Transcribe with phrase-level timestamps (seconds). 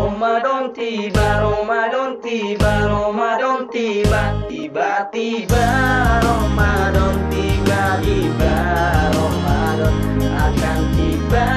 [0.00, 5.66] Ramadan tiba, Ramadan tiba, Ramadan tiba, tiba-tiba
[6.24, 8.56] Ramadan tiba, tiba
[9.12, 11.48] Ramadan akan tiba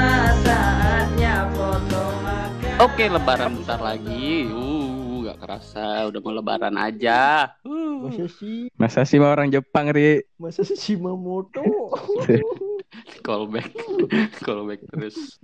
[0.43, 2.83] saatnya foto makan.
[2.83, 4.51] Oke, lebaran bentar lagi.
[4.51, 7.47] Uh, gak kerasa udah mau lebaran aja.
[7.63, 8.12] Uh.
[8.12, 8.67] Masa sih?
[8.75, 10.19] Masa sih mau orang Jepang, Ri?
[10.35, 11.63] Masa sih Shimamoto?
[13.23, 13.71] Callback.
[14.46, 15.17] Callback terus.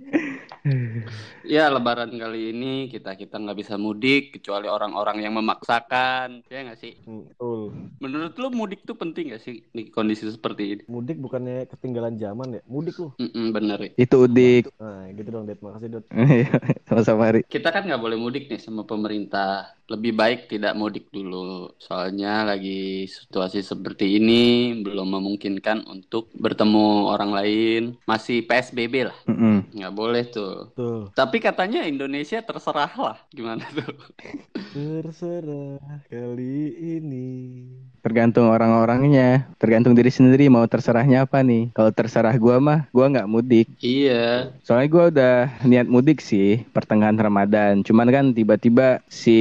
[1.40, 6.44] Ya, lebaran kali ini kita kita nggak bisa mudik kecuali orang-orang yang memaksakan.
[6.52, 7.00] Ya nggak sih?
[7.00, 7.72] Betul.
[7.96, 10.82] Menurut lu mudik tuh penting gak sih di kondisi seperti ini?
[10.84, 12.62] Mudik bukannya ketinggalan zaman ya?
[12.68, 13.08] Mudik lu.
[13.16, 13.76] Mm-mm, bener.
[13.80, 13.88] Ri.
[13.96, 14.68] Itu udik.
[14.76, 15.56] Nah, gitu dong, Det.
[15.64, 16.04] Makasih, Dot.
[16.12, 16.52] Iya,
[16.84, 17.40] Sama-sama, Ri.
[17.48, 19.79] Kita kan nggak boleh mudik nih sama pemerintah.
[19.90, 21.74] Lebih baik tidak mudik dulu.
[21.82, 27.82] Soalnya lagi situasi seperti ini belum memungkinkan untuk bertemu orang lain.
[28.06, 29.18] Masih PSBB lah.
[29.26, 29.74] Mm-mm.
[29.74, 30.70] Nggak boleh tuh.
[30.78, 31.10] Tuh.
[31.10, 33.18] Tapi katanya Indonesia terserah lah.
[33.34, 33.90] Gimana tuh?
[34.74, 37.28] Terserah kali ini.
[38.00, 41.68] Tergantung orang-orangnya, tergantung diri sendiri mau terserahnya apa nih.
[41.76, 43.68] Kalau terserah gua mah, gua nggak mudik.
[43.84, 44.48] iya.
[44.64, 45.36] Soalnya gua udah
[45.68, 47.84] niat mudik sih pertengahan Ramadan.
[47.84, 49.36] Cuman kan tiba-tiba si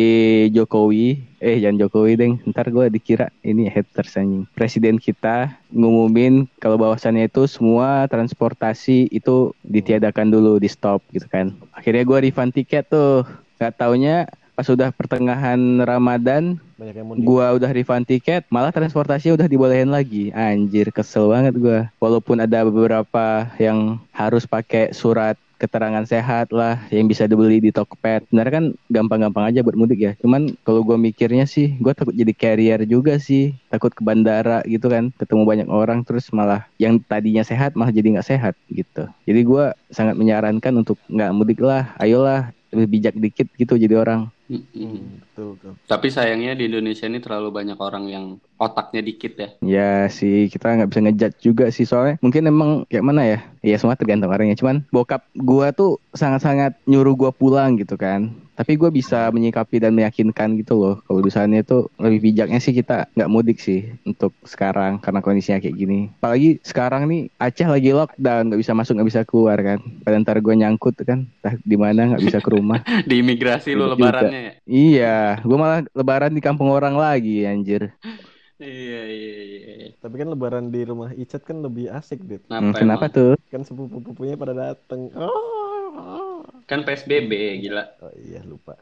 [0.51, 4.43] Jokowi, eh jangan Jokowi deng, ntar gua dikira ini haters anjing.
[4.51, 11.55] Presiden kita ngumumin kalau bahwasannya itu semua transportasi itu ditiadakan dulu, di stop gitu kan.
[11.71, 13.23] Akhirnya gua refund tiket tuh.
[13.59, 14.23] Gak taunya
[14.59, 15.55] pas udah pertengahan
[15.87, 17.23] Ramadan Banyak yang mudik.
[17.23, 20.35] gua udah refund tiket malah transportasi udah dibolehin lagi.
[20.35, 21.87] Anjir kesel banget gua.
[21.95, 28.27] Walaupun ada beberapa yang harus pakai surat keterangan sehat lah yang bisa dibeli di Tokped.
[28.27, 30.11] Sebenarnya kan gampang-gampang aja buat mudik ya.
[30.19, 33.55] Cuman kalau gua mikirnya sih gua takut jadi carrier juga sih.
[33.71, 38.19] Takut ke bandara gitu kan ketemu banyak orang terus malah yang tadinya sehat malah jadi
[38.19, 39.07] nggak sehat gitu.
[39.23, 41.95] Jadi gua sangat menyarankan untuk nggak mudik lah.
[41.95, 44.65] Ayolah lebih bijak dikit gitu jadi orang Mm-mm.
[44.73, 45.73] Hmm, betul, betul.
[45.85, 48.25] Tapi sayangnya di Indonesia ini terlalu banyak orang yang
[48.57, 49.49] otaknya dikit ya.
[49.61, 53.37] Ya sih kita nggak bisa ngejudge juga sih soalnya mungkin emang kayak mana ya?
[53.61, 54.57] Ya semua tergantung orangnya.
[54.57, 58.33] Cuman bokap gua tuh sangat-sangat nyuruh gua pulang gitu kan.
[58.59, 60.95] Tapi gua bisa menyikapi dan meyakinkan gitu loh.
[61.07, 65.79] Kalau misalnya itu lebih bijaknya sih kita nggak mudik sih untuk sekarang karena kondisinya kayak
[65.79, 66.11] gini.
[66.19, 69.79] Apalagi sekarang nih Aceh lagi lockdown nggak bisa masuk nggak bisa keluar kan.
[70.03, 72.83] Pada ntar gua nyangkut kan, entah di mana nggak bisa ke rumah.
[73.09, 74.53] Di imigrasi lu Bener lebarannya ya.
[74.67, 77.95] iya, gua malah lebaran di kampung orang lagi anjir.
[78.59, 79.87] Iya, iya, iya.
[80.03, 82.19] Tapi kan lebaran di rumah Icat kan lebih asik.
[82.19, 83.33] Hmm, Kenapa, kenapa tuh?
[83.47, 85.07] Kan sepupu-pupunya pada dateng.
[85.15, 86.28] Oh,
[86.65, 87.83] Kan PSBB, gila.
[88.01, 88.75] oh iya, lupa.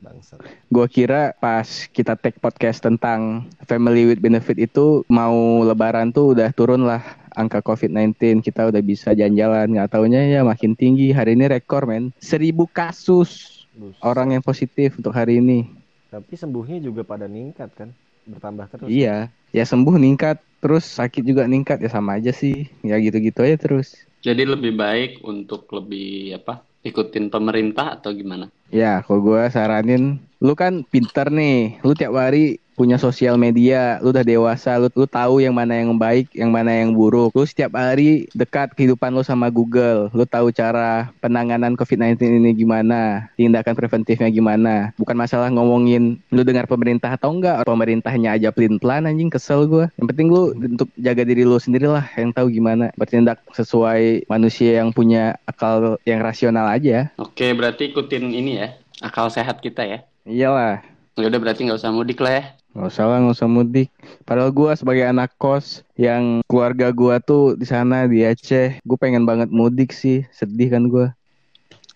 [0.00, 0.40] Bangsat.
[0.68, 6.52] Gua kira pas kita take podcast tentang family with benefit itu mau lebaran tuh udah
[6.52, 7.00] turun lah
[7.32, 12.12] angka COVID-19 kita udah bisa jalan-jalan nggak taunya ya makin tinggi hari ini rekor men
[12.18, 14.00] seribu kasus Buset.
[14.02, 15.68] orang yang positif untuk hari ini
[16.10, 17.88] Tapi sembuhnya juga pada ningkat kan?
[18.26, 18.88] Bertambah terus.
[18.90, 23.56] iya ya sembuh ningkat terus sakit juga ningkat ya sama aja sih ya gitu-gitu aja
[23.56, 26.60] terus Jadi lebih baik untuk lebih apa?
[26.80, 28.48] Ikutin pemerintah atau gimana?
[28.72, 34.08] Ya, kalau gue saranin, lu kan pinter nih, lu tiap hari punya sosial media, lu
[34.08, 37.28] udah dewasa, lu, lu tahu yang mana yang baik, yang mana yang buruk.
[37.36, 43.28] Lu setiap hari dekat kehidupan lu sama Google, lu tahu cara penanganan COVID-19 ini gimana,
[43.36, 44.96] tindakan preventifnya gimana.
[44.96, 49.92] Bukan masalah ngomongin lu dengar pemerintah atau enggak, pemerintahnya aja pelin-pelan anjing kesel gue.
[50.00, 54.80] Yang penting lu untuk jaga diri lu sendiri lah, yang tahu gimana bertindak sesuai manusia
[54.80, 57.12] yang punya akal yang rasional aja.
[57.20, 58.72] Oke, berarti ikutin ini ya.
[59.04, 60.00] Akal sehat kita ya.
[60.24, 60.89] Iyalah.
[61.18, 62.44] Ya udah berarti nggak usah mudik lah ya.
[62.70, 63.90] Gak usah lah, gak usah mudik.
[64.22, 69.26] Padahal gua sebagai anak kos yang keluarga gua tuh di sana di Aceh, gue pengen
[69.26, 70.22] banget mudik sih.
[70.30, 71.10] Sedih kan gua.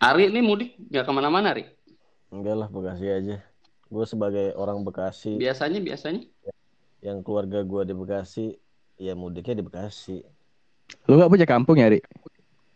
[0.02, 1.70] Ari ini mudik nggak ke mana-mana, Ari.
[2.34, 3.36] Enggak lah, Bekasi aja.
[3.86, 6.26] Gue sebagai orang Bekasi, Biasanya, biasanya.
[6.98, 8.46] yang keluarga gue di Bekasi,
[8.98, 10.26] ya mudiknya di Bekasi.
[11.06, 12.02] Lu gak punya kampung ya, Ri?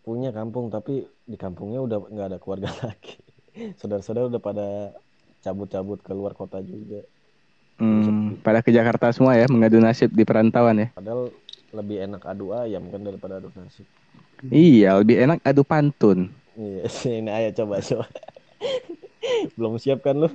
[0.06, 3.18] Punya kampung, tapi di kampungnya udah nggak ada keluarga lagi.
[3.74, 4.68] Saudara-saudara udah pada
[5.42, 7.04] cabut-cabut ke luar kota juga.
[7.78, 10.88] Hmm, pada ke Jakarta semua ya, mengadu nasib di perantauan ya.
[10.98, 11.30] Padahal
[11.70, 13.86] lebih enak adu ayam kan daripada adu nasi.
[14.50, 16.30] Iya, lebih enak adu pantun.
[16.58, 16.90] Iya,
[17.22, 18.06] ini ayo coba coba.
[19.54, 20.30] Belum siap kan lu?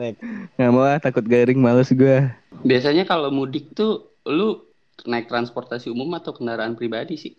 [0.00, 0.20] next.
[0.56, 2.32] Gak mau lah, takut garing, males gua.
[2.64, 4.64] Biasanya kalau mudik tuh lu
[5.04, 7.32] naik transportasi umum atau kendaraan pribadi sih?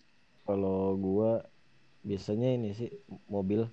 [0.45, 1.41] Kalau gua
[2.05, 2.91] biasanya ini sih
[3.25, 3.65] mobil,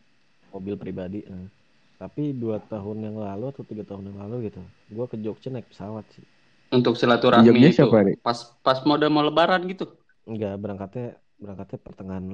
[0.53, 1.25] mobil pribadi.
[1.27, 1.49] Nah.
[1.97, 4.59] Tapi dua tahun yang lalu atau tiga tahun yang lalu gitu,
[4.91, 6.25] gua ke Jogja naik pesawat sih.
[6.73, 7.77] Untuk silaturahmi Jogja itu.
[7.79, 8.03] siapa?
[8.21, 9.87] Pas pas mode mau lebaran gitu.
[10.27, 11.07] Enggak berangkatnya
[11.39, 12.27] berangkatnya pertengahan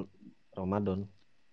[0.53, 1.05] Ramadan.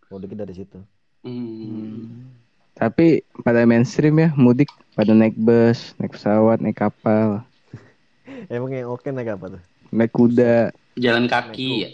[0.06, 0.78] mudik dari situ
[1.26, 2.30] Hmm.
[2.78, 7.42] Tapi pada mainstream ya mudik pada naik bus, naik pesawat, naik kapal,
[8.54, 11.90] emang yang oke naik apa tuh naik kuda, Jalan naik kaki ya.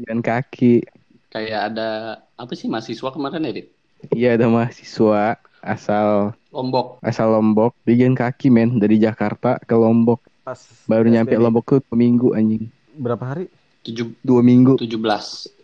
[0.00, 0.80] jalan kaki.
[1.28, 1.88] Kayak ada
[2.34, 3.68] apa sih mahasiswa kemarin ya, Dit?
[4.12, 7.00] Iya ada mahasiswa asal Lombok.
[7.00, 10.20] asal Lombok, jalan kaki men dari Jakarta ke Lombok.
[10.44, 11.32] pas Baru nyampe.
[11.40, 12.68] Lombok tuh minggu anjing.
[12.94, 13.48] berapa hari
[13.84, 14.80] Tujuh, Dua minggu.
[14.80, 14.96] 17.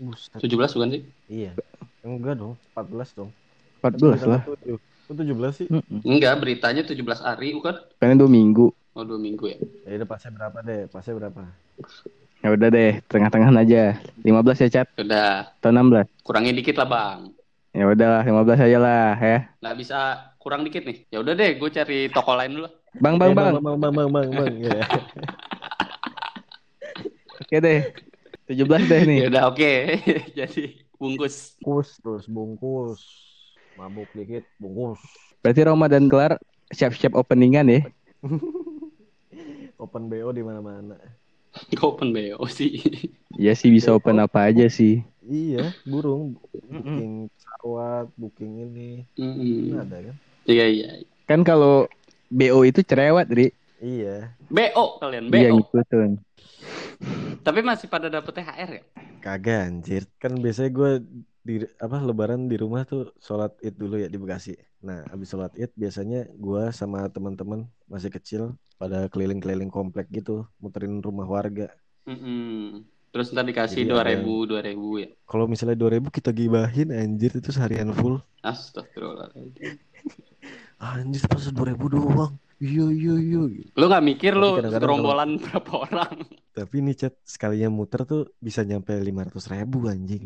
[0.01, 0.41] Buset.
[0.41, 1.03] 17 bukan sih?
[1.29, 1.53] iya
[2.05, 3.31] enggak dong 14 dong
[3.81, 4.43] 14 lah.
[5.09, 6.01] Kok 17 sih Mm-mm.
[6.05, 7.77] Enggak, beritanya 17 hari bukan?
[7.97, 8.73] Karena dua minggu.
[8.93, 9.57] Oh, dua minggu ya.
[9.89, 11.41] ya udah pasnya berapa deh pasnya berapa
[12.41, 14.01] Ya udah deh, tengah-tengah aja.
[14.25, 14.87] 15 ya, Chat.
[14.97, 16.09] Udah, Atau 16.
[16.25, 17.37] kurangin dikit lah, Bang.
[17.81, 19.39] Ya udahlah, 15 aja lah ya.
[19.65, 19.99] Nggak bisa
[20.37, 21.09] kurang dikit nih.
[21.09, 22.69] Ya udah deh, gue cari toko lain dulu.
[23.01, 23.57] Bang, Eh, bang, bang.
[23.57, 24.85] bang bang bang bang bang ya
[27.41, 27.81] Oke deh.
[28.51, 29.19] 17 deh nih.
[29.25, 29.73] Ya udah, oke.
[30.39, 30.63] Jadi
[31.01, 31.57] bungkus.
[31.65, 33.01] bungkus terus bungkus
[33.79, 35.01] mabuk dikit bungkus
[35.41, 36.37] Berarti Ramadan kelar
[36.69, 37.81] siap-siap openingan ya.
[39.81, 40.97] open bo di mana mana
[41.83, 42.79] Open BO sih.
[43.41, 45.01] Iya sih bisa open apa aja sih.
[45.25, 47.31] iya burung booking
[47.61, 48.91] pesawat booking ini
[49.21, 49.77] Mm-mm.
[49.77, 50.17] Kan ada kan
[50.49, 50.89] Iya, iya.
[51.29, 51.85] Kan kalau
[52.33, 53.53] BO itu cerewet, Ri.
[53.79, 55.61] iya BO kalian, Iya BO.
[55.61, 56.11] ngikutin.
[57.45, 58.83] Tapi masih pada dapet THR ya?
[59.21, 60.91] kagak anjir kan biasanya gue
[61.45, 65.53] di apa lebaran di rumah tuh sholat id dulu ya di Bekasi nah abis sholat
[65.61, 71.69] id biasanya gue sama teman-teman masih kecil pada keliling-keliling komplek gitu muterin rumah warga
[72.09, 72.81] Mm-mm.
[73.11, 75.11] Terus ntar dikasih dua ribu, dua ribu ya.
[75.27, 79.79] kalau misalnya 2000 kita gibahin anjir itu seharian full Astagfirullahaladzim.
[80.81, 83.41] anjir pas 2000 doang iya iya iya
[83.77, 84.49] Lu nggak mikir Tapi lu
[84.81, 86.15] gerombolan berapa orang?
[86.51, 90.25] tapi nih chat sekalinya muter tuh bisa nyampe 500 ribu anjing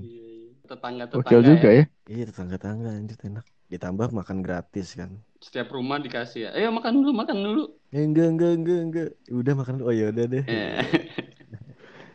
[0.64, 1.84] Tetangga-tetangga Oke juga ya.
[1.84, 1.84] ya.
[2.08, 5.10] iya tetangga-tangga anjir enak ditambah makan gratis kan
[5.44, 6.50] Setiap rumah dikasih ya.
[6.56, 7.62] Ayo makan dulu, makan dulu.
[7.92, 9.86] Ya, enggak enggak enggak enggak udah makan dulu.
[9.88, 10.80] oh ya udah deh Ya.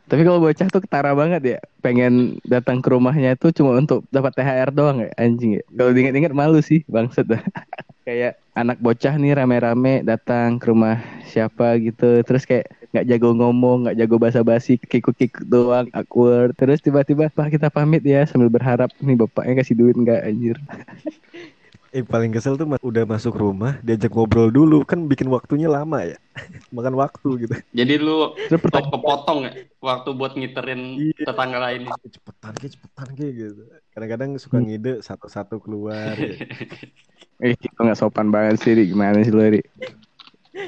[0.09, 1.59] Tapi kalau bocah tuh ketara banget ya.
[1.85, 5.63] Pengen datang ke rumahnya tuh cuma untuk dapat THR doang ya anjing ya.
[5.69, 7.39] Kalau diinget-inget malu sih bangset dah.
[8.09, 10.97] kayak anak bocah nih rame-rame datang ke rumah
[11.29, 12.25] siapa gitu.
[12.25, 16.57] Terus kayak nggak jago ngomong, nggak jago basa-basi, kikuk-kikuk doang, awkward.
[16.57, 20.57] Terus tiba-tiba, Pak kita pamit ya sambil berharap nih bapaknya kasih duit nggak anjir.
[21.89, 26.17] Eh paling kesel tuh udah masuk rumah diajak ngobrol dulu kan bikin waktunya lama ya.
[26.75, 27.53] Makan waktu gitu.
[27.73, 29.51] Jadi lu pertanyaan, kepotong ya
[29.81, 31.33] waktu buat ngiterin Iya.
[31.33, 31.89] tetangga lainnya.
[32.05, 33.61] Cepetan ke cepetan ke gitu.
[33.89, 36.13] Kadang-kadang suka ngide satu-satu keluar.
[36.13, 36.37] gitu.
[37.43, 38.93] eh itu nggak sopan banget sih, Ri.
[38.93, 39.61] gimana sih Ri?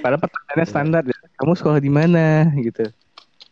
[0.02, 1.18] Padahal pertanyaannya standar ya.
[1.38, 2.90] Kamu sekolah di mana gitu.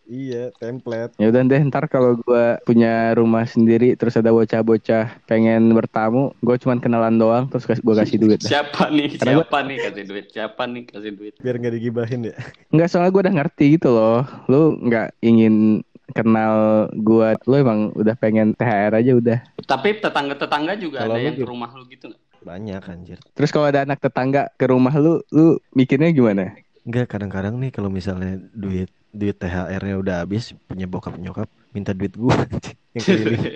[0.09, 1.13] Iya, template.
[1.15, 6.55] Ya udah deh ntar kalau gua punya rumah sendiri terus ada bocah-bocah pengen bertamu, gue
[6.57, 8.41] cuman kenalan doang terus kasih gua kasih duit.
[8.41, 8.49] dah.
[8.49, 9.15] Siapa nih?
[9.15, 10.25] Karena gua- Siapa nih kasih duit?
[10.27, 11.33] Siapa nih kasih duit?
[11.37, 12.35] Biar nggak digibahin ya.
[12.67, 14.25] Enggak soalnya gua udah ngerti gitu loh.
[14.45, 16.55] Lu nggak ingin kenal
[16.97, 19.37] gua, lu emang udah pengen THR aja udah.
[19.61, 21.47] Tapi tetangga-tetangga juga Kalau ada yang ke gitu.
[21.47, 22.21] rumah lu gitu nggak?
[22.39, 23.17] Banyak anjir.
[23.37, 26.57] Terus kalau ada anak tetangga ke rumah lu, lu mikirnya gimana?
[26.81, 32.13] Enggak, kadang-kadang nih kalau misalnya duit duit THR-nya udah habis punya bokap nyokap minta duit
[32.13, 32.77] gua anjing.
[32.97, 33.43] yang keliling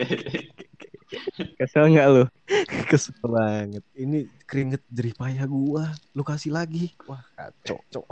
[1.61, 2.23] Kesel nggak lu?
[2.89, 8.05] kesel banget ini keringet jerih payah gua lu kasih lagi wah kacau cok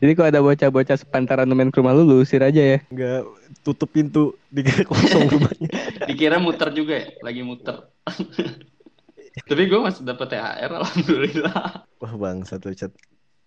[0.00, 2.78] Jadi kalau ada bocah-bocah sepantaran main ke rumah lu, lu usir aja ya.
[2.88, 3.20] nggak
[3.60, 5.68] tutup pintu di kosong rumahnya
[6.08, 7.06] Dikira muter juga ya?
[7.20, 7.88] Lagi muter.
[9.48, 11.84] Tapi gue masih dapet THR alhamdulillah.
[12.00, 12.92] wah bang satu chat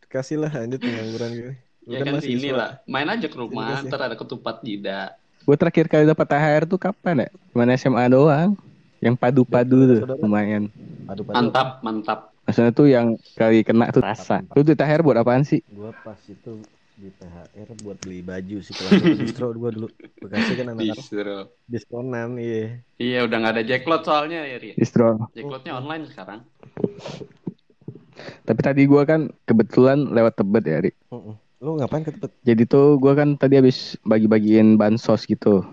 [0.07, 1.53] kasihlah lanjut pengangguran gue
[1.85, 2.81] Ya kan sini lah.
[2.89, 5.13] Main aja ke rumah, ntar ada ketupat jida.
[5.45, 7.29] Gue terakhir kali dapat THR tuh kapan ya?
[7.53, 8.57] Cuman SMA doang.
[9.03, 10.17] Yang padu-padu tuh Saudara.
[10.17, 10.63] lumayan.
[11.05, 12.19] Padahal Mantap, mantap.
[12.49, 14.41] Maksudnya tuh yang kali kena tuh rasa.
[14.57, 15.61] Lu tuh THR buat apaan sih?
[15.69, 16.65] gua pas itu
[16.95, 19.91] di THR buat beli baju sih kelas satu distro gua dulu
[20.23, 21.39] Bekasi kan anak-anak Distro.
[21.67, 24.73] diskonan iya Iya udah nggak ada jacklot soalnya ya Ri.
[24.79, 25.19] Distro.
[25.35, 26.39] Jacklotnya online sekarang.
[28.47, 30.91] Tapi tadi gua kan kebetulan lewat Tebet ya, Ri.
[31.11, 31.35] Mm-mm.
[31.63, 35.63] Lu ngapain ke Tebet Jadi tuh gua kan tadi habis bagi-bagiin bansos gitu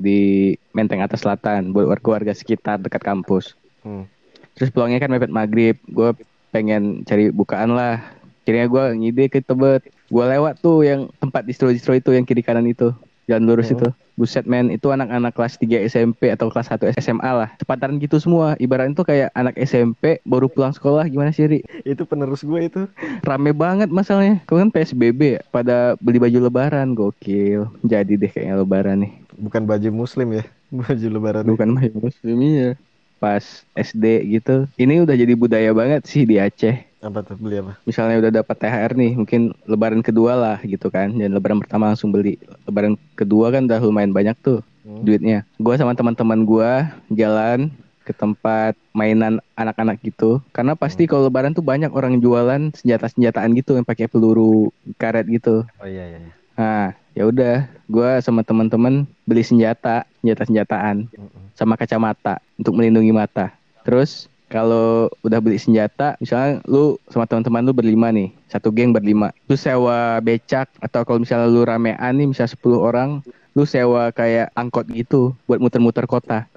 [0.00, 3.52] di Menteng Atas Selatan buat warga-warga sekitar dekat kampus.
[3.84, 4.08] Hmm.
[4.56, 6.10] Terus pulangnya kan mepet maghrib, gue
[6.50, 8.00] pengen cari bukaan lah.
[8.42, 9.84] Akhirnya gue ngide ke Tebet.
[10.08, 12.90] Gue lewat tuh yang tempat distro-distro itu yang kiri kanan itu.
[13.30, 13.78] Jalan lurus Oh.
[13.78, 13.88] itu.
[14.12, 17.48] Buset men, itu anak-anak kelas 3 SMP atau kelas 1 SMA lah.
[17.56, 18.58] Sepantaran gitu semua.
[18.58, 21.60] Ibaratnya tuh kayak anak SMP baru pulang sekolah gimana sih, Ri?
[21.82, 22.80] itu penerus gue itu
[23.22, 24.42] Rame banget masalahnya.
[24.44, 26.92] Kau kan PSBB ya, pada beli baju lebaran.
[26.92, 27.70] Gokil.
[27.80, 29.12] Jadi deh kayaknya lebaran nih.
[29.38, 30.44] bukan baju muslim ya
[30.84, 31.44] Baju lebaran.
[31.46, 32.70] bukan ya muslim iya
[33.16, 37.80] pas SD gitu ini udah jadi budaya banget sih di Aceh Apa tuh beli apa?
[37.82, 42.12] misalnya udah dapat THR nih mungkin lebaran kedua lah gitu kan dan lebaran pertama langsung
[42.12, 45.04] beli lebaran kedua kan udah lumayan banyak tuh Hmm.
[45.04, 47.68] duitnya gua sama teman-teman gua jalan
[48.00, 53.76] ke tempat mainan anak-anak gitu karena pasti kalau lebaran tuh banyak orang jualan senjata-senjataan gitu
[53.76, 56.18] yang pakai peluru karet gitu Oh iya iya.
[56.18, 56.32] iya.
[56.56, 61.52] nah ya udah gua sama teman-teman beli senjata senjata senjataan Mm-mm.
[61.52, 63.52] sama kacamata untuk melindungi mata.
[63.84, 69.30] Terus kalau udah beli senjata, misalnya lu sama teman-teman lu berlima nih, satu geng berlima.
[69.46, 73.22] Lu sewa becak atau kalau misalnya lu ramean nih, misalnya 10 orang,
[73.54, 76.49] lu sewa kayak angkot gitu buat muter-muter kota.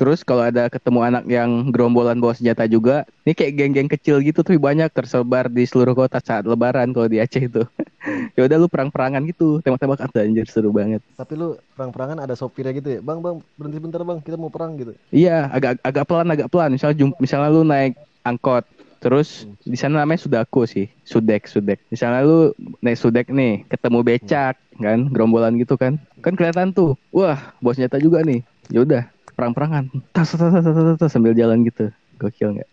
[0.00, 4.40] Terus kalau ada ketemu anak yang gerombolan bawa senjata juga, ini kayak geng-geng kecil gitu
[4.40, 7.68] tapi banyak tersebar di seluruh kota saat lebaran kalau di Aceh itu.
[8.36, 11.04] ya udah lu perang-perangan gitu, tembak-tembakan tuh anjir seru banget.
[11.20, 13.00] Tapi lu perang-perangan ada sopirnya gitu ya?
[13.04, 14.96] Bang, bang, berhenti bentar bang, kita mau perang gitu.
[15.12, 16.72] Iya, agak agak pelan agak pelan.
[16.72, 17.92] Misalnya jum, misalnya lu naik
[18.24, 18.64] angkot,
[19.04, 21.76] terus di sana namanya Sudako sih, Sudek, Sudek.
[21.92, 26.00] Misalnya lu naik Sudek nih, ketemu becak kan, gerombolan gitu kan.
[26.24, 26.96] Kan kelihatan tuh.
[27.12, 28.40] Wah, bawa senjata juga nih.
[28.72, 29.02] Ya udah,
[29.40, 29.88] perang-perangan.
[30.12, 31.88] Tas, tas, tas, tas, tas, sambil jalan gitu.
[32.20, 32.70] Gokil nggak?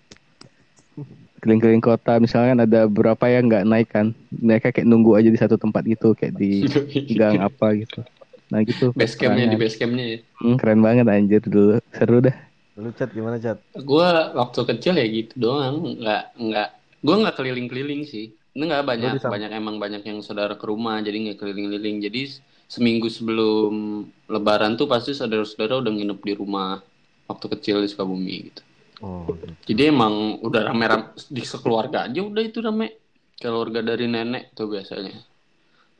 [1.39, 4.11] Keliling-keliling kota misalnya kan ada beberapa yang nggak naik kan.
[4.35, 6.67] Mereka kayak nunggu aja di satu tempat gitu, kayak di
[7.19, 8.03] gang apa gitu.
[8.51, 8.91] Nah gitu.
[8.91, 10.17] base campnya di base campnya ya.
[10.43, 11.79] Hmm, keren banget anjir dulu.
[11.95, 12.35] Seru dah.
[12.75, 13.57] Lu chat gimana chat?
[13.73, 16.69] gue waktu kecil ya gitu doang nggak nggak
[17.01, 21.13] gue nggak keliling-keliling sih ini nggak banyak banyak emang banyak yang saudara ke rumah jadi
[21.13, 22.21] nggak keliling-keliling jadi
[22.67, 26.83] seminggu sebelum lebaran tuh pasti saudara-saudara udah nginep di rumah
[27.27, 28.61] waktu kecil di Sukabumi gitu.
[28.97, 29.53] Oh, gitu.
[29.71, 32.97] jadi emang udah rame-rame di sekeluarga aja udah itu rame.
[33.37, 35.13] Keluarga dari nenek tuh biasanya.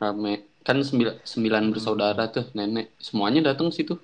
[0.02, 0.60] Rame.
[0.66, 2.98] Kan sembilan, sembilan bersaudara tuh nenek.
[2.98, 3.96] Semuanya datang situ.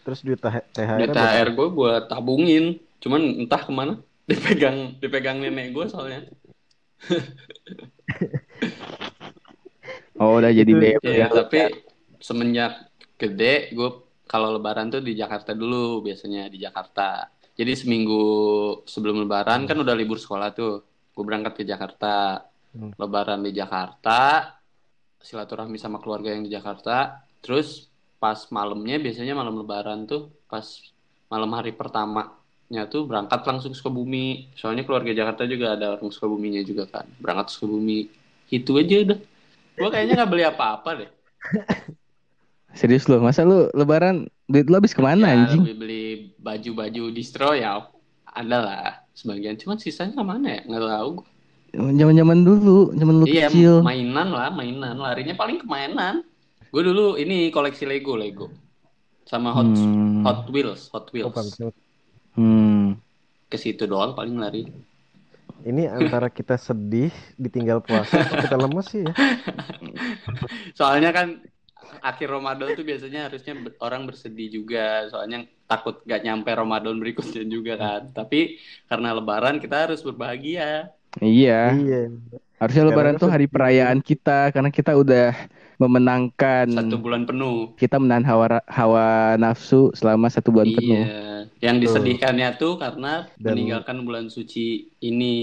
[0.00, 4.00] Terus duit TH- THR Duit THR gue buat tabungin, cuman entah ke mana.
[4.30, 6.24] Dipegang, dipegang nenek gue soalnya.
[10.20, 11.26] Oh udah jadi BM Ya, ya.
[11.32, 11.80] tapi
[12.20, 13.90] semenjak gede, gue
[14.30, 17.26] kalau lebaran tuh di Jakarta dulu biasanya di Jakarta.
[17.58, 18.24] Jadi seminggu
[18.86, 20.86] sebelum lebaran kan udah libur sekolah tuh.
[21.10, 22.46] Gue berangkat ke Jakarta.
[22.70, 22.94] Hmm.
[22.94, 24.46] Lebaran di Jakarta,
[25.18, 27.26] silaturahmi sama keluarga yang di Jakarta.
[27.42, 27.90] Terus
[28.22, 30.62] pas malamnya biasanya malam lebaran tuh pas
[31.26, 34.54] malam hari pertamanya tuh berangkat langsung ke Sukabumi.
[34.54, 37.10] Soalnya keluarga Jakarta juga ada orang Sukabuminya juga kan.
[37.18, 38.06] Berangkat ke Sukabumi.
[38.46, 39.18] Itu aja udah.
[39.74, 41.10] Gue kayaknya nggak beli apa-apa deh.
[42.72, 45.62] Serius lo, masa lu lebaran duit lu habis ke mana Ya, anjing?
[45.62, 46.04] lebih beli
[46.38, 47.90] baju-baju distro ya
[48.24, 51.26] ada lah sebagian cuman sisanya mana ya nggak tahu gua.
[51.70, 53.78] Zaman-zaman dulu, zaman lu iya kecil.
[53.80, 56.22] mainan lah mainan larinya paling ke mainan
[56.66, 58.46] gue dulu ini koleksi Lego Lego
[59.24, 60.22] sama Hot Hmm.
[60.22, 61.70] Hot Wheels Hot Oh, Wheels pantesan.
[62.32, 62.98] Hmm.
[63.46, 64.70] ke situ doang paling lari
[65.60, 69.12] Ini antara kita sedih ditinggal puasa atau kita lemes sih ya.
[70.78, 71.42] soalnya kan
[72.08, 73.52] akhir Ramadan tuh biasanya harusnya
[73.86, 75.38] orang bersedih juga soalnya
[75.70, 78.02] takut gak nyampe Ramadan berikutnya juga kan.
[78.16, 78.36] Tapi
[78.90, 80.90] karena Lebaran kita harus berbahagia.
[81.22, 81.96] Iya, Iya.
[82.60, 83.54] Harusnya lebaran Karena tuh hari sedih.
[83.56, 85.32] perayaan kita karena kita udah
[85.80, 89.06] memenangkan satu bulan penuh kita menahan hawa hawa
[89.40, 91.08] nafsu selama satu bulan penuh.
[91.08, 91.88] Iya, yang Betul.
[91.88, 95.36] disedihkannya tuh karena Dan- meninggalkan bulan suci ini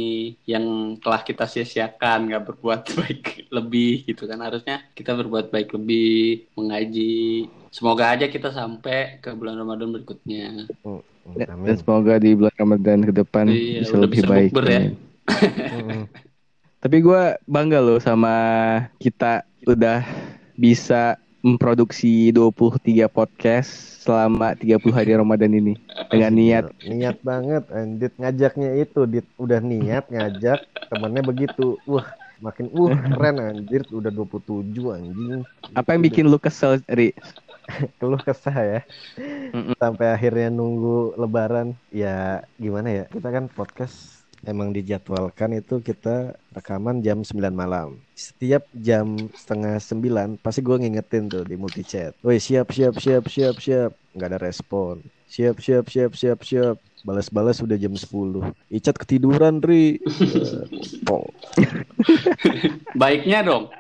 [0.46, 6.54] yang telah kita sia-siakan, nggak berbuat baik lebih gitu kan harusnya kita berbuat baik lebih,
[6.54, 7.50] mengaji.
[7.74, 10.70] Semoga aja kita sampai ke bulan Ramadan berikutnya.
[10.86, 11.02] Mm,
[11.66, 14.50] Dan semoga di bulan Ramadan ke depan Iya, bisa lebih bisa baik.
[14.54, 14.82] bukber ya.
[16.88, 18.32] Tapi gue bangga loh sama
[18.96, 20.08] kita udah
[20.56, 25.76] bisa memproduksi 23 podcast selama 30 hari Ramadan ini.
[26.08, 26.72] Dengan niat.
[26.88, 28.16] niat banget anjir.
[28.16, 29.28] Ngajaknya itu dit.
[29.36, 31.76] Udah niat ngajak temennya begitu.
[31.84, 32.08] Wah
[32.40, 33.84] makin uh keren anjir.
[33.92, 35.44] Udah 27 anjing.
[35.76, 37.12] Apa yang bikin lu kesel, Ri?
[38.00, 38.80] keluh kesah ya?
[39.52, 39.76] Mm-mm.
[39.76, 41.76] sampai akhirnya nunggu lebaran.
[41.92, 43.04] Ya gimana ya?
[43.12, 47.98] Kita kan podcast emang dijadwalkan itu kita rekaman jam 9 malam.
[48.14, 53.26] Setiap jam setengah 9 pasti gue ngingetin tuh di multi chat woi siap siap siap
[53.26, 53.92] siap siap.
[54.14, 55.02] Nggak ada respon.
[55.28, 56.78] Siap siap siap siap siap.
[57.06, 59.98] Balas-balas udah jam 10 Icat ketiduran Ri.
[61.08, 61.24] Oh.
[63.00, 63.72] Baiknya dong.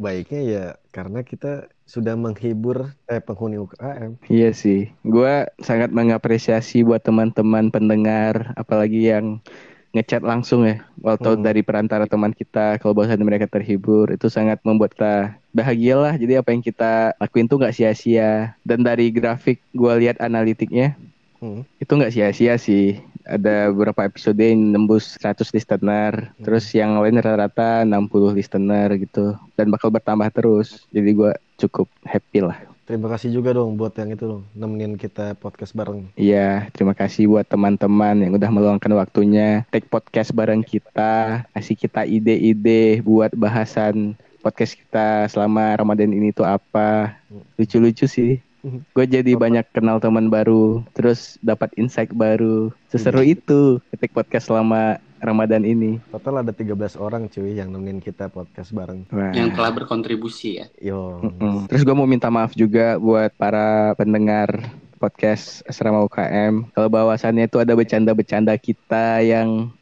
[0.00, 7.04] baiknya ya karena kita sudah menghibur eh penghuni UKM Iya sih, gue sangat mengapresiasi buat
[7.04, 9.44] teman-teman pendengar, apalagi yang
[9.92, 11.44] ngechat langsung ya, atau Hmm.
[11.44, 16.48] dari perantara teman kita, kalau bahasa mereka terhibur, itu sangat membuat kita bahagialah jadi apa
[16.56, 18.56] yang kita lakuin tuh nggak sia-sia.
[18.64, 20.96] Dan dari grafik gue lihat analitiknya
[21.44, 21.66] Hmm.
[21.76, 27.86] itu nggak sia-sia sih ada beberapa episode yang nembus 100 listener terus yang lain rata-rata
[27.86, 33.54] 60 listener gitu dan bakal bertambah terus jadi gue cukup happy lah Terima kasih juga
[33.54, 36.10] dong buat yang itu dong nemenin kita podcast bareng.
[36.18, 42.02] Iya, terima kasih buat teman-teman yang udah meluangkan waktunya take podcast bareng kita, kasih kita
[42.02, 47.14] ide-ide buat bahasan podcast kita selama Ramadan ini tuh apa.
[47.54, 48.42] Lucu-lucu sih.
[48.64, 52.70] Gue jadi banyak kenal teman baru, terus dapat insight baru.
[52.86, 56.02] Seseru itu take podcast selama Ramadan ini.
[56.10, 59.06] Total ada 13 orang cuy yang nemenin kita podcast bareng.
[59.10, 59.30] Wah.
[59.34, 60.66] yang telah berkontribusi ya.
[60.78, 61.22] Yo.
[61.70, 64.50] Terus gue mau minta maaf juga buat para pendengar
[64.98, 66.74] podcast Asrama UKM.
[66.74, 69.74] Kalau bahwasannya itu ada bercanda-bercanda kita yang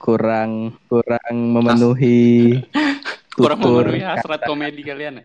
[0.00, 2.64] kurang kurang memenuhi
[3.40, 5.24] Kurang memenuhi hasrat komedi kalian ya.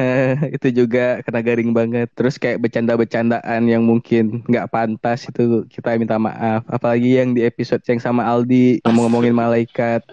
[0.56, 2.08] itu juga kena garing banget.
[2.14, 6.62] Terus kayak bercanda-bercandaan yang mungkin nggak pantas itu kita minta maaf.
[6.70, 10.06] Apalagi yang di episode yang sama Aldi ngomong-ngomongin malaikat.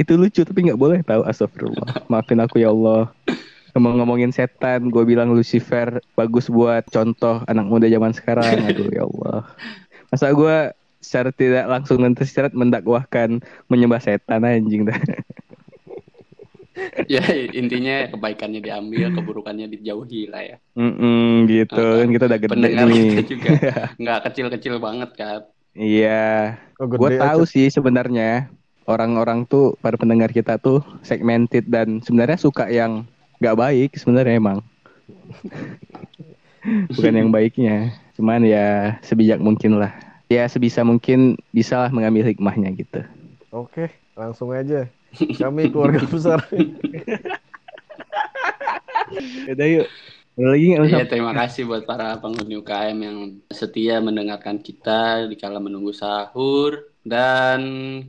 [0.00, 2.06] itu lucu tapi nggak boleh tahu astagfirullah.
[2.10, 3.10] Maafin aku ya Allah.
[3.76, 8.66] Ngomong-ngomongin setan, gue bilang Lucifer bagus buat contoh anak muda zaman sekarang.
[8.66, 9.46] Aduh ya Allah.
[10.08, 13.40] Masa gue secara tidak langsung dan tersirat mendakwahkan
[13.70, 14.98] menyembah setan anjing dah.
[17.14, 17.20] ya
[17.60, 20.56] intinya kebaikannya diambil, keburukannya dijauhi lah ya.
[20.78, 23.08] Mm-mm, gitu Ah, kan kita udah gede Pendengar nih.
[23.10, 23.50] kita juga
[24.00, 25.40] nggak kecil-kecil banget kan.
[25.78, 26.08] Iya,
[26.78, 27.52] Oh, gue tahu aja.
[27.52, 28.50] sih sebenarnya
[28.88, 33.06] orang-orang tuh para pendengar kita tuh segmented dan sebenarnya suka yang
[33.38, 34.58] nggak baik sebenarnya emang.
[36.96, 40.07] Bukan yang baiknya, cuman ya sebijak mungkin lah.
[40.28, 43.00] Ya sebisa mungkin bisalah mengambil hikmahnya gitu.
[43.48, 44.84] Oke, langsung aja.
[45.16, 46.44] Kami keluarga besar.
[49.48, 49.88] Udah yuk.
[50.38, 50.78] Lagi?
[50.78, 53.18] Iya, terima kasih buat para penghuni UKM yang
[53.50, 57.58] setia mendengarkan kita di kala menunggu sahur dan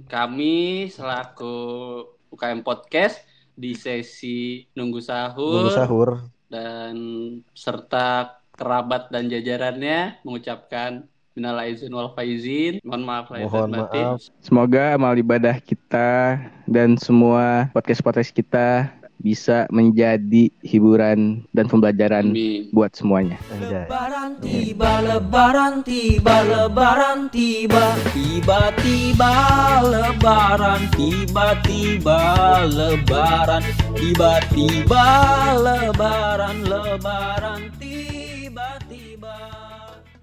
[0.05, 1.55] kami selaku
[2.29, 3.17] UKM Podcast
[3.57, 6.09] di sesi nunggu sahur, Nunggu sahur.
[6.53, 6.93] dan
[7.57, 12.83] serta kerabat dan jajarannya mengucapkan minal aizin wal faizin.
[12.83, 14.03] Mohon maaf lahir dan Mohon batin.
[14.11, 14.19] maaf.
[14.43, 16.35] Semoga amal ibadah kita
[16.67, 22.71] dan semua podcast-podcast kita bisa menjadi hiburan dan pembelajaran Amin.
[22.71, 23.35] buat semuanya.
[23.51, 29.31] Lebaran tiba, lebaran tiba, lebaran tiba, tiba-tiba
[29.83, 32.19] lebaran, tiba-tiba
[32.67, 33.63] lebaran,
[33.95, 35.05] tiba-tiba
[35.55, 38.08] lebaran, lebaran tiba.